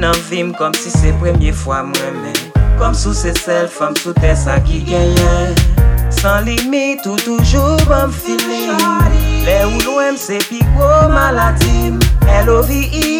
nan 0.00 0.16
vim 0.30 0.54
kom 0.56 0.74
si 0.74 0.90
se 0.90 1.12
premye 1.20 1.52
fwa 1.52 1.82
mwen 1.84 2.20
men. 2.22 2.38
Kom 2.80 2.94
sou 2.96 3.14
se 3.14 3.34
sel 3.36 3.68
fam 3.68 3.96
sou 4.00 4.16
te 4.16 4.32
sa 4.36 4.56
ki 4.64 4.80
genyen. 4.88 5.56
San 6.20 6.44
limit 6.48 7.04
ou 7.06 7.20
toujou 7.20 7.76
bom 7.86 8.12
filim. 8.12 8.80
Le 9.44 9.58
ou 9.68 9.84
lwem 9.84 10.16
se 10.20 10.40
pi 10.48 10.62
gwo 10.74 10.90
maladim. 11.12 12.00
E 12.26 12.40
L.O.V.I. 12.44 13.10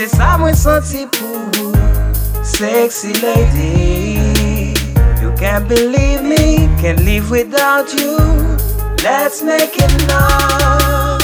se 0.00 0.08
sa 0.08 0.36
mwen 0.38 0.54
santi 0.56 1.06
pou 1.16 1.72
Sexy 2.42 3.12
lady 3.20 4.74
You 5.20 5.32
can't 5.36 5.68
believe 5.68 6.22
me, 6.22 6.68
can't 6.80 7.00
live 7.04 7.30
without 7.30 7.92
you. 7.92 8.16
Let's 9.02 9.42
make 9.42 9.76
it 9.76 10.08
now 10.08 11.19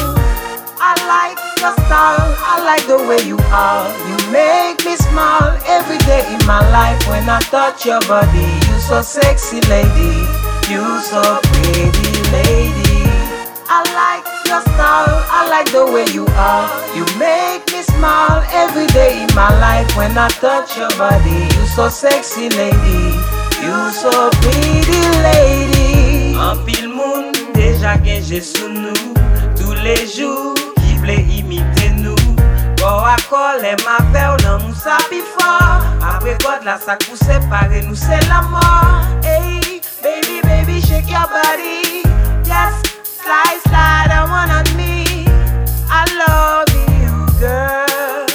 I 0.88 0.94
like 1.10 1.38
your 1.58 1.74
style. 1.82 2.30
I 2.46 2.62
like 2.62 2.86
the 2.86 2.98
way 3.10 3.18
you 3.26 3.38
are. 3.50 3.90
You 4.06 4.16
make 4.30 4.78
me 4.86 4.94
smile 4.94 5.58
Every 5.66 5.98
day 6.06 6.22
in 6.30 6.38
my 6.46 6.62
life. 6.70 7.02
When 7.08 7.28
I 7.28 7.40
touch 7.50 7.84
your 7.84 7.98
body 8.06 8.46
You 8.70 8.78
so 8.78 9.02
sexy 9.02 9.60
lady. 9.66 10.14
You 10.70 10.86
so 11.02 11.42
pretty 11.42 12.14
lady. 12.30 13.02
I 13.66 13.82
like 13.98 14.22
your 14.46 14.62
style. 14.62 15.26
I 15.26 15.50
like 15.50 15.66
the 15.72 15.90
way 15.90 16.06
you 16.14 16.24
are. 16.38 16.70
You 16.94 17.02
make 17.18 17.66
me 17.74 17.82
smile 17.82 18.46
Every 18.54 18.86
day 18.94 19.26
in 19.26 19.34
my 19.34 19.50
life. 19.58 19.90
When 19.96 20.16
I 20.16 20.28
touch 20.38 20.78
your 20.78 20.90
body 20.94 21.50
You 21.50 21.66
so 21.74 21.88
sexy 21.88 22.48
lady. 22.50 23.10
You 23.58 23.90
so 23.90 24.30
pretty 24.38 25.02
lady. 25.26 26.38
An 26.38 26.62
pil 26.64 26.86
moun 26.94 27.32
deja 27.56 27.96
genje 28.04 28.42
sou 28.44 28.68
nou 28.68 28.94
Tous 29.56 29.74
les 29.82 30.06
jours 30.06 30.55
e 33.64 33.76
ma 33.84 33.96
ou 34.30 34.36
nan 34.42 34.60
mou 34.62 34.74
sa 34.74 34.96
pi 35.08 35.22
Apre 36.02 36.36
god 36.42 36.64
la 36.64 36.76
sak 36.78 37.04
pou 37.06 37.16
separe 37.16 37.80
nou 37.86 37.96
se 37.96 38.18
la 38.28 38.42
mor 38.52 39.06
Hey, 39.24 39.80
baby, 40.02 40.40
baby, 40.42 40.80
shake 40.80 41.08
your 41.08 41.26
body. 41.26 42.04
Yes, 42.44 42.74
slide, 43.02 43.60
slide, 43.64 44.12
I 44.12 44.26
want 44.28 44.52
on 44.52 44.68
me 44.76 45.24
I 45.88 46.04
love 46.20 46.68
you, 47.00 47.16
girl 47.40 48.26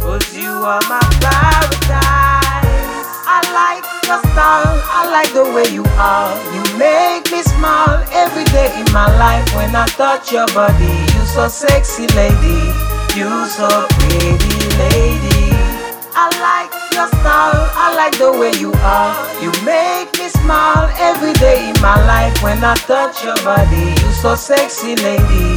Cause 0.00 0.32
you 0.32 0.52
are 0.64 0.82
my 0.88 1.04
paradise. 1.20 3.08
I 3.28 3.38
like 3.52 3.84
your 4.08 4.20
style, 4.32 4.80
I 4.88 5.10
like 5.12 5.32
the 5.32 5.44
way 5.44 5.68
you 5.68 5.84
are. 5.98 6.32
You 6.54 6.62
make 6.78 7.30
me 7.30 7.42
smile 7.42 8.02
every 8.12 8.44
day 8.44 8.72
in 8.80 8.90
my 8.92 9.12
life. 9.18 9.54
When 9.54 9.76
I 9.76 9.86
touch 9.86 10.32
your 10.32 10.46
body 10.48 11.04
You 11.14 11.24
so 11.26 11.48
sexy 11.48 12.06
lady 12.16 12.97
You 13.16 13.46
so 13.48 13.68
pretty 13.98 14.58
lady. 14.78 15.50
I 16.14 16.26
like 16.42 16.72
your 16.94 17.08
style, 17.08 17.70
I 17.74 17.94
like 17.96 18.16
the 18.18 18.30
way 18.32 18.52
you 18.58 18.72
are. 18.82 19.14
You 19.42 19.50
make 19.64 20.10
me 20.18 20.28
smile 20.28 20.90
every 20.98 21.32
day 21.34 21.70
in 21.70 21.80
my 21.80 21.94
life 22.06 22.42
When 22.42 22.62
I 22.62 22.74
touch 22.74 23.24
your 23.24 23.36
body. 23.42 23.94
You 24.00 24.12
so 24.22 24.34
sexy 24.34 24.96
lady. 24.96 25.48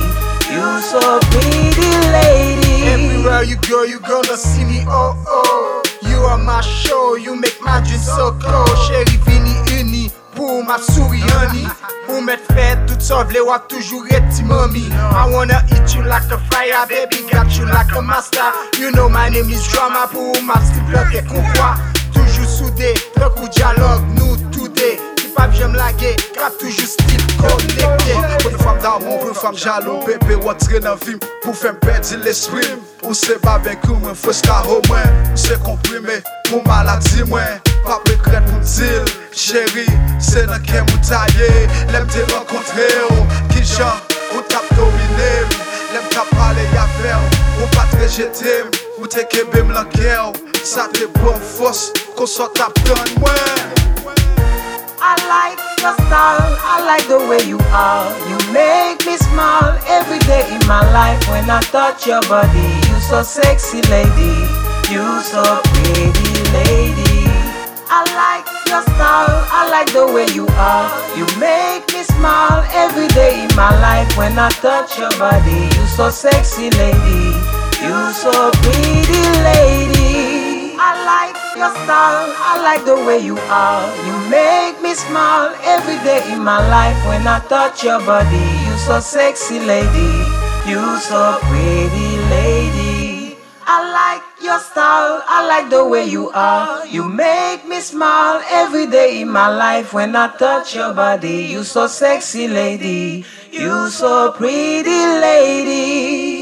You 0.53 0.81
so 0.81 1.19
pretty 1.31 1.91
lady. 2.11 2.83
Everywhere 2.89 3.43
you 3.43 3.57
go, 3.69 3.83
you 3.83 3.99
gonna 3.99 4.37
see 4.37 4.65
me, 4.65 4.83
oh 4.87 5.13
oh. 5.27 5.83
You 6.01 6.17
are 6.27 6.37
my 6.37 6.61
show, 6.61 7.15
you 7.15 7.35
make 7.35 7.57
my 7.61 7.79
dreams 7.81 8.05
so 8.05 8.31
cold. 8.41 8.67
Chérie, 8.85 9.17
vini 9.25 9.53
uni, 9.79 10.11
ma 10.67 10.77
souris 10.77 11.23
honey 11.31 11.65
pou 12.21 12.27
met 12.27 12.41
fed, 12.53 12.81
tout 12.87 13.01
sa 13.01 13.23
vle 13.29 13.41
wap 13.45 13.67
toujou 13.71 14.03
reti 14.05 14.43
mami. 14.45 14.85
I 14.91 15.29
wanna 15.31 15.63
eat 15.73 15.95
you 15.95 16.03
like 16.03 16.29
a 16.31 16.37
fire, 16.49 16.85
baby, 16.87 17.23
got 17.31 17.49
you 17.57 17.65
like 17.65 17.93
a 17.95 18.01
master. 18.01 18.51
You 18.79 18.91
know 18.91 19.09
my 19.09 19.29
name 19.29 19.49
is 19.49 19.65
drama, 19.71 20.07
pou 20.11 20.31
ou 20.35 20.41
map 20.45 20.61
si 20.61 20.79
bloke 20.89 21.23
konvoi 21.29 21.71
Toujou 22.13 22.45
soude, 22.45 22.93
lak 23.17 23.39
ou 23.41 23.49
dialog 23.49 24.05
nou 24.17 24.37
toude. 24.53 24.91
Ki 25.17 25.31
pap 25.35 25.53
jem 25.57 25.73
lage, 25.73 26.13
kap 26.37 26.53
toujou 26.61 26.85
stil 26.93 27.25
konekte 27.41 28.19
Pou 28.43 28.61
fam 28.61 28.77
damon, 28.85 29.17
pou 29.17 29.33
fam 29.41 29.57
jalou, 29.57 30.03
bebe 30.05 30.37
watre 30.45 30.83
nan 30.85 30.99
vim 31.05 31.19
Pou 31.41 31.57
fem 31.57 31.77
pedi 31.81 32.21
l'esprim, 32.21 32.85
ou 33.01 33.17
se 33.17 33.39
baben 33.41 33.79
kou 33.85 33.97
mwen 34.03 34.17
Fos 34.17 34.45
ka 34.45 34.61
ho 34.67 34.81
mwen, 34.91 35.21
ou 35.31 35.45
se 35.47 35.57
komprime, 35.65 36.21
pou 36.51 36.61
maladi 36.69 37.25
mwen. 37.31 37.70
Pa 37.83 37.97
pekret 38.05 38.45
pou 38.45 38.59
dil, 38.61 39.05
chéri, 39.33 39.87
se 40.21 40.45
nan 40.45 40.61
ken 40.67 40.85
mou 40.89 41.01
taye 41.07 41.49
Lem 41.91 42.07
te 42.13 42.23
renkontre 42.29 42.87
yo, 42.93 43.09
ki 43.51 43.63
jan, 43.65 43.97
ou 44.35 44.43
tap 44.51 44.67
domine 44.77 45.31
Lem 45.93 46.05
tap 46.13 46.29
pale 46.37 46.65
ya 46.75 46.85
ver 46.99 47.17
ou 47.59 47.67
patre 47.75 48.07
jetem 48.07 48.69
Ou 48.99 49.09
te 49.09 49.25
kebe 49.33 49.65
m 49.65 49.73
lankè 49.75 50.13
yo, 50.13 50.31
sa 50.63 50.87
te 50.93 51.09
bon 51.19 51.37
fos, 51.55 51.89
kon 52.17 52.29
so 52.29 52.49
tap 52.57 52.77
don 52.85 53.15
mwen 53.19 53.79
I 55.01 55.15
like 55.25 55.57
your 55.81 55.95
style, 56.05 56.55
I 56.61 56.85
like 56.85 57.07
the 57.07 57.17
way 57.25 57.41
you 57.49 57.57
are. 57.73 58.05
You 58.29 58.37
make 58.53 59.03
me 59.03 59.17
smile 59.17 59.73
every 59.87 60.19
day 60.19 60.45
in 60.53 60.61
my 60.67 60.85
life. 60.93 61.27
When 61.27 61.49
I 61.49 61.59
touch 61.73 62.05
your 62.05 62.21
body, 62.29 62.69
you 62.87 62.99
so 63.09 63.23
sexy 63.23 63.81
lady. 63.89 64.45
You 64.93 65.03
so 65.25 65.41
pretty 65.73 66.31
lady. 66.53 67.20
The 70.11 70.15
way 70.15 70.27
you 70.33 70.47
are. 70.59 70.87
You 71.17 71.25
make 71.39 71.87
me 71.93 72.03
smile 72.03 72.63
every 72.73 73.07
day 73.09 73.43
in 73.43 73.55
my 73.55 73.71
life 73.79 74.17
when 74.17 74.37
I 74.37 74.49
touch 74.49 74.97
your 74.99 75.11
body. 75.17 75.69
You 75.75 75.85
so 75.87 76.09
sexy 76.09 76.69
lady, 76.69 77.25
you 77.83 77.97
so 78.13 78.51
pretty 78.63 79.23
lady. 79.47 80.75
I 80.83 80.91
like 81.05 81.35
your 81.55 81.71
style, 81.83 82.33
I 82.37 82.61
like 82.61 82.85
the 82.85 82.95
way 82.95 83.19
you 83.19 83.37
are. 83.37 83.83
You 84.05 84.15
make 84.29 84.81
me 84.81 84.93
smile 84.95 85.53
every 85.63 85.99
day 86.03 86.21
in 86.33 86.43
my 86.43 86.59
life 86.69 86.97
when 87.07 87.27
I 87.27 87.39
touch 87.47 87.83
your 87.83 87.99
body. 87.99 88.47
You 88.65 88.77
so 88.77 88.99
sexy 88.99 89.59
lady, 89.59 90.11
you 90.67 90.81
so 90.99 91.39
pretty 91.47 92.17
lady. 92.29 92.60
I 94.51 94.55
like 94.55 94.63
your 94.63 94.71
style, 94.73 95.23
I 95.27 95.47
like 95.47 95.69
the 95.69 95.85
way 95.85 96.05
you 96.07 96.29
are. 96.31 96.85
You 96.85 97.07
make 97.07 97.65
me 97.65 97.79
smile 97.79 98.43
every 98.49 98.85
day 98.85 99.21
in 99.21 99.29
my 99.29 99.47
life 99.47 99.93
when 99.93 100.13
I 100.13 100.27
touch 100.35 100.75
your 100.75 100.93
body. 100.93 101.47
You 101.47 101.63
so 101.63 101.87
sexy 101.87 102.49
lady, 102.49 103.23
you 103.49 103.89
so 103.89 104.33
pretty 104.33 105.05
lady. 105.23 106.40